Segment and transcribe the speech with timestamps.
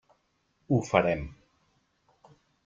[0.69, 1.21] Ho farem.